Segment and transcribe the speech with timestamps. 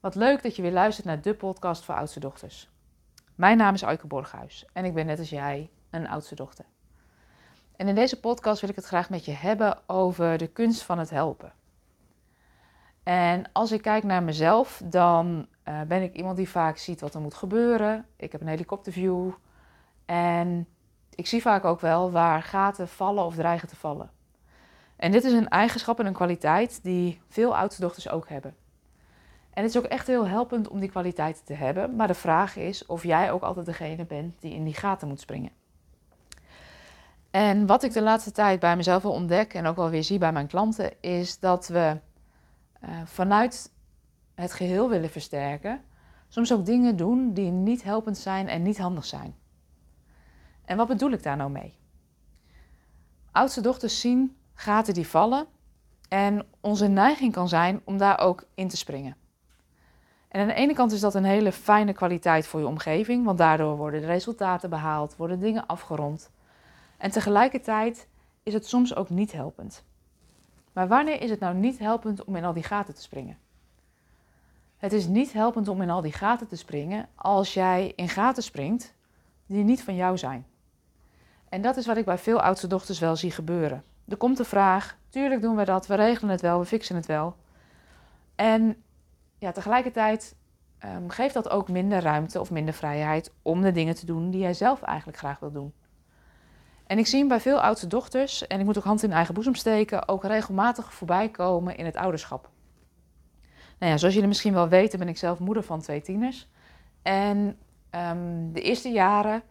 [0.00, 2.70] Wat leuk dat je weer luistert naar de podcast voor oudste dochters.
[3.34, 6.64] Mijn naam is Aike Borghuis en ik ben net als jij een oudste dochter.
[7.76, 10.98] En in deze podcast wil ik het graag met je hebben over de kunst van
[10.98, 11.52] het helpen.
[13.02, 17.14] En als ik kijk naar mezelf, dan uh, ben ik iemand die vaak ziet wat
[17.14, 18.06] er moet gebeuren.
[18.16, 19.30] Ik heb een helikopterview
[20.04, 20.68] en
[21.14, 24.10] ik zie vaak ook wel waar gaten vallen of dreigen te vallen.
[24.96, 28.54] En dit is een eigenschap en een kwaliteit die veel oudste dochters ook hebben.
[29.50, 31.96] En het is ook echt heel helpend om die kwaliteiten te hebben.
[31.96, 35.20] Maar de vraag is of jij ook altijd degene bent die in die gaten moet
[35.20, 35.50] springen.
[37.30, 40.18] En wat ik de laatste tijd bij mezelf wel ontdek en ook wel weer zie
[40.18, 41.96] bij mijn klanten, is dat we
[42.84, 43.72] uh, vanuit
[44.34, 45.82] het geheel willen versterken,
[46.28, 49.34] soms ook dingen doen die niet helpend zijn en niet handig zijn.
[50.64, 51.78] En wat bedoel ik daar nou mee?
[53.32, 55.46] Oudste dochters zien gaten die vallen
[56.08, 59.16] en onze neiging kan zijn om daar ook in te springen.
[60.30, 63.38] En aan de ene kant is dat een hele fijne kwaliteit voor je omgeving, want
[63.38, 66.30] daardoor worden de resultaten behaald, worden dingen afgerond.
[66.96, 68.08] En tegelijkertijd
[68.42, 69.84] is het soms ook niet helpend.
[70.72, 73.38] Maar wanneer is het nou niet helpend om in al die gaten te springen?
[74.76, 78.42] Het is niet helpend om in al die gaten te springen als jij in gaten
[78.42, 78.94] springt
[79.46, 80.46] die niet van jou zijn.
[81.48, 83.84] En dat is wat ik bij veel oudste dochters wel zie gebeuren.
[84.08, 87.06] Er komt de vraag, tuurlijk doen we dat, we regelen het wel, we fixen het
[87.06, 87.36] wel.
[88.34, 88.82] En
[89.40, 90.36] ja, tegelijkertijd
[90.84, 94.40] um, geeft dat ook minder ruimte of minder vrijheid om de dingen te doen die
[94.40, 95.72] jij zelf eigenlijk graag wil doen.
[96.86, 99.54] En ik zie bij veel oudste dochters, en ik moet ook hand in eigen boezem
[99.54, 102.50] steken, ook regelmatig voorbij komen in het ouderschap.
[103.78, 106.48] Nou ja, zoals jullie misschien wel weten, ben ik zelf moeder van twee tieners.
[107.02, 107.58] En
[107.90, 109.42] um, de eerste jaren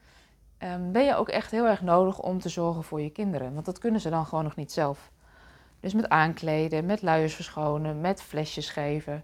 [0.60, 3.54] um, ben je ook echt heel erg nodig om te zorgen voor je kinderen.
[3.54, 5.12] Want dat kunnen ze dan gewoon nog niet zelf.
[5.80, 9.24] Dus met aankleden, met luiers verschonen, met flesjes geven.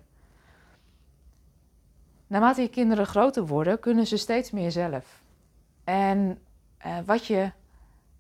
[2.28, 5.22] Naarmate je kinderen groter worden, kunnen ze steeds meer zelf.
[5.84, 6.40] En
[6.86, 7.52] uh, wat je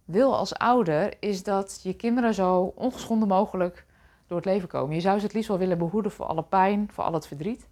[0.05, 3.85] wil als ouder, is dat je kinderen zo ongeschonden mogelijk
[4.27, 4.95] door het leven komen.
[4.95, 7.67] Je zou ze het liefst wel willen behoeden voor alle pijn, voor al het verdriet.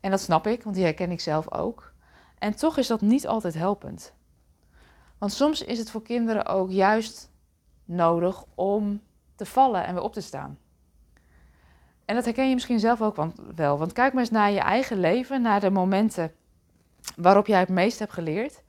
[0.00, 1.92] En dat snap ik, want die herken ik zelf ook.
[2.38, 4.12] En toch is dat niet altijd helpend.
[5.18, 7.30] Want soms is het voor kinderen ook juist
[7.84, 9.00] nodig om
[9.34, 10.58] te vallen en weer op te staan.
[12.04, 13.16] En dat herken je misschien zelf ook
[13.54, 13.78] wel.
[13.78, 16.32] Want kijk maar eens naar je eigen leven, naar de momenten
[17.16, 18.62] waarop jij het meest hebt geleerd.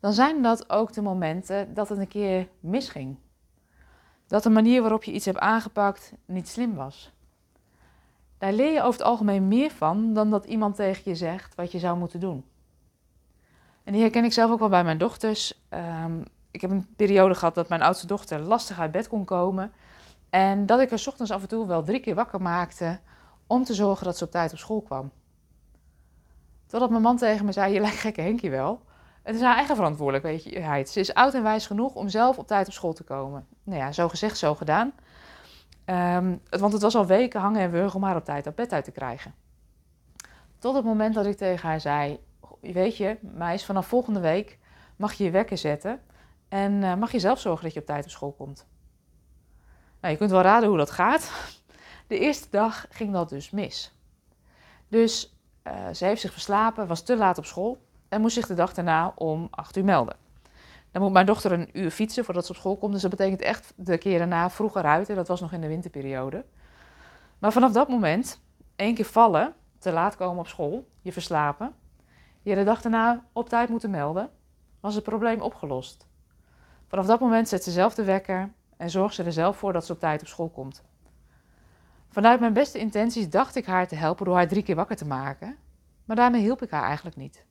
[0.00, 3.16] Dan zijn dat ook de momenten dat het een keer misging.
[4.26, 7.12] Dat de manier waarop je iets hebt aangepakt niet slim was.
[8.38, 11.72] Daar leer je over het algemeen meer van dan dat iemand tegen je zegt wat
[11.72, 12.44] je zou moeten doen.
[13.84, 15.60] En die herken ik zelf ook wel bij mijn dochters.
[15.70, 19.72] Um, ik heb een periode gehad dat mijn oudste dochter lastig uit bed kon komen.
[20.30, 23.00] En dat ik er ochtends af en toe wel drie keer wakker maakte
[23.46, 25.10] om te zorgen dat ze op tijd op school kwam.
[26.66, 28.80] Totdat mijn man tegen me zei, je lijkt gekke Henkie wel.
[29.22, 30.88] Het is haar eigen verantwoordelijkheid.
[30.88, 33.46] Ze is oud en wijs genoeg om zelf op tijd op school te komen.
[33.62, 34.92] Nou ja, zo gezegd, zo gedaan.
[35.84, 38.72] Um, want het was al weken hangen en wurgen om haar op tijd op bed
[38.72, 39.34] uit te krijgen.
[40.58, 42.20] Tot het moment dat ik tegen haar zei,
[42.60, 44.58] weet je, meis, vanaf volgende week
[44.96, 46.00] mag je je wekker zetten.
[46.48, 48.66] En uh, mag je zelf zorgen dat je op tijd op school komt.
[50.00, 51.32] Nou, je kunt wel raden hoe dat gaat.
[52.06, 53.92] De eerste dag ging dat dus mis.
[54.88, 55.36] Dus
[55.66, 57.78] uh, ze heeft zich verslapen, was te laat op school
[58.08, 60.16] en moest zich de dag daarna om 8 uur melden.
[60.90, 62.92] Dan moet mijn dochter een uur fietsen voordat ze op school komt.
[62.92, 65.08] Dus dat betekent echt de keren na vroeger uit.
[65.08, 66.44] En dat was nog in de winterperiode.
[67.38, 68.40] Maar vanaf dat moment,
[68.76, 71.74] één keer vallen, te laat komen op school, je verslapen.
[72.42, 74.30] Je de dag daarna op tijd moeten melden,
[74.80, 76.06] was het probleem opgelost.
[76.86, 79.86] Vanaf dat moment zet ze zelf de wekker en zorgt ze er zelf voor dat
[79.86, 80.82] ze op tijd op school komt.
[82.08, 85.06] Vanuit mijn beste intenties dacht ik haar te helpen door haar drie keer wakker te
[85.06, 85.56] maken,
[86.04, 87.46] maar daarmee hielp ik haar eigenlijk niet.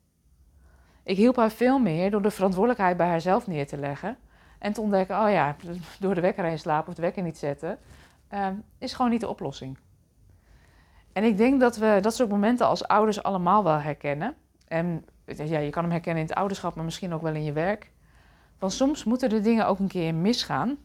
[1.02, 4.16] Ik hielp haar veel meer door de verantwoordelijkheid bij haarzelf neer te leggen
[4.58, 5.56] en te ontdekken: oh ja,
[6.00, 7.78] door de wekker heen slapen of de wekker niet zetten,
[8.32, 8.46] uh,
[8.78, 9.78] is gewoon niet de oplossing.
[11.12, 14.34] En ik denk dat we dat soort momenten als ouders allemaal wel herkennen.
[14.66, 17.52] En ja, je kan hem herkennen in het ouderschap, maar misschien ook wel in je
[17.52, 17.90] werk.
[18.58, 20.78] Want soms moeten de dingen ook een keer misgaan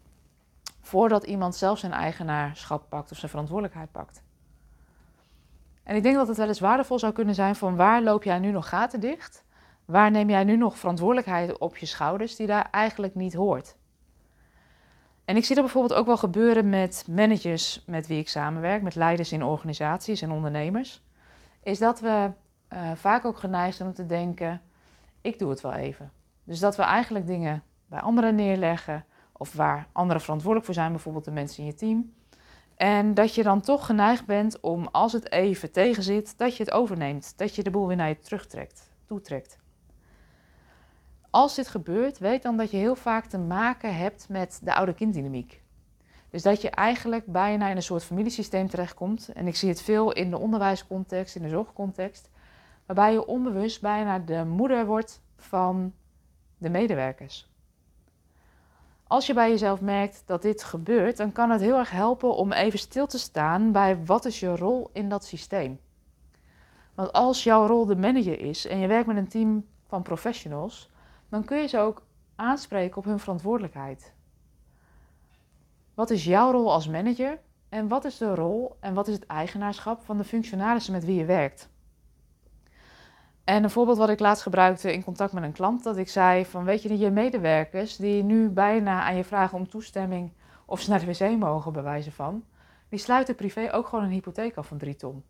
[0.83, 4.23] voordat iemand zelf zijn eigenaarschap pakt of zijn verantwoordelijkheid pakt.
[5.83, 8.39] En ik denk dat het wel eens waardevol zou kunnen zijn van waar loop jij
[8.39, 9.45] nu nog gaten dicht?
[9.85, 13.75] Waar neem jij nu nog verantwoordelijkheid op je schouders die daar eigenlijk niet hoort?
[15.25, 18.95] En ik zie dat bijvoorbeeld ook wel gebeuren met managers met wie ik samenwerk, met
[18.95, 21.03] leiders in organisaties en ondernemers.
[21.63, 22.31] Is dat we
[22.73, 24.61] uh, vaak ook geneigd zijn om te denken:
[25.21, 26.11] ik doe het wel even.
[26.43, 29.05] Dus dat we eigenlijk dingen bij anderen neerleggen
[29.43, 32.13] of waar anderen verantwoordelijk voor zijn, bijvoorbeeld de mensen in je team.
[32.75, 36.73] En dat je dan toch geneigd bent om, als het even tegenzit, dat je het
[36.73, 37.33] overneemt.
[37.37, 39.57] Dat je de boel weer naar je terugtrekt, toetrekt.
[41.29, 45.61] Als dit gebeurt, weet dan dat je heel vaak te maken hebt met de oude-kinddynamiek.
[46.29, 49.29] Dus dat je eigenlijk bijna in een soort familiesysteem terechtkomt.
[49.33, 52.29] En ik zie het veel in de onderwijscontext, in de zorgcontext.
[52.85, 55.93] Waarbij je onbewust bijna de moeder wordt van
[56.57, 57.52] de medewerkers.
[59.07, 62.51] Als je bij jezelf merkt dat dit gebeurt, dan kan het heel erg helpen om
[62.51, 65.79] even stil te staan bij wat is je rol in dat systeem.
[66.95, 70.89] Want als jouw rol de manager is en je werkt met een team van professionals,
[71.29, 72.05] dan kun je ze ook
[72.35, 74.13] aanspreken op hun verantwoordelijkheid.
[75.93, 77.39] Wat is jouw rol als manager
[77.69, 81.15] en wat is de rol en wat is het eigenaarschap van de functionarissen met wie
[81.15, 81.69] je werkt?
[83.43, 86.45] En een voorbeeld wat ik laatst gebruikte in contact met een klant, dat ik zei
[86.45, 90.31] van weet je, je medewerkers die nu bijna aan je vragen om toestemming
[90.65, 92.43] of ze naar de wc mogen bewijzen van,
[92.89, 95.23] die sluiten privé ook gewoon een hypotheek af van drie ton.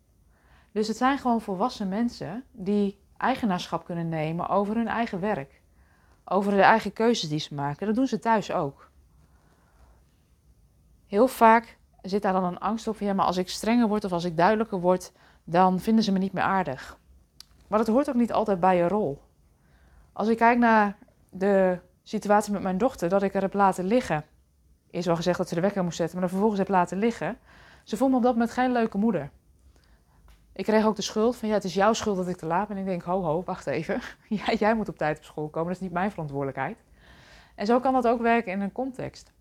[0.72, 5.62] Dus het zijn gewoon volwassen mensen die eigenaarschap kunnen nemen over hun eigen werk.
[6.24, 7.86] Over de eigen keuzes die ze maken.
[7.86, 8.90] Dat doen ze thuis ook.
[11.06, 14.12] Heel vaak zit daar dan een angst op ja, maar als ik strenger word of
[14.12, 15.12] als ik duidelijker word,
[15.44, 16.98] dan vinden ze me niet meer aardig.
[17.74, 19.22] Maar dat hoort ook niet altijd bij je rol.
[20.12, 20.96] Als ik kijk naar
[21.30, 24.24] de situatie met mijn dochter, dat ik er heb laten liggen.
[24.90, 27.38] Eerst wel gezegd dat ze de wekker moest zetten, maar dan vervolgens heb laten liggen.
[27.84, 29.30] Ze vond me op dat moment geen leuke moeder.
[30.52, 32.68] Ik kreeg ook de schuld van, ja, het is jouw schuld dat ik te laat
[32.68, 32.76] ben.
[32.76, 34.00] En ik denk, ho, ho, wacht even.
[34.28, 36.78] Ja, jij moet op tijd op school komen, dat is niet mijn verantwoordelijkheid.
[37.54, 39.32] En zo kan dat ook werken in een context.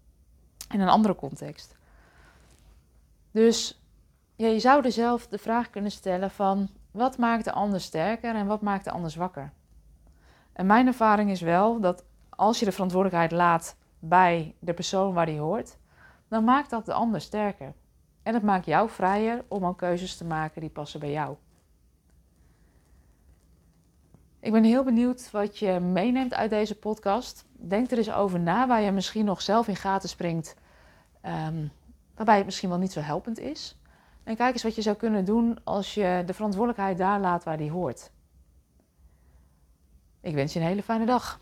[0.71, 1.75] In een andere context.
[3.31, 3.83] Dus
[4.35, 8.35] ja, je zou er zelf de vraag kunnen stellen van, wat maakt de ander sterker
[8.35, 9.51] en wat maakt de ander zwakker?
[10.53, 15.25] En mijn ervaring is wel dat als je de verantwoordelijkheid laat bij de persoon waar
[15.25, 15.77] die hoort,
[16.27, 17.73] dan maakt dat de ander sterker.
[18.23, 21.35] En het maakt jou vrijer om al keuzes te maken die passen bij jou.
[24.39, 27.45] Ik ben heel benieuwd wat je meeneemt uit deze podcast.
[27.51, 30.55] Denk er eens over na waar je misschien nog zelf in gaten springt,
[31.25, 31.71] um,
[32.15, 33.77] waarbij het misschien wel niet zo helpend is.
[34.23, 37.57] En kijk eens wat je zou kunnen doen als je de verantwoordelijkheid daar laat waar
[37.57, 38.11] die hoort.
[40.21, 41.41] Ik wens je een hele fijne dag.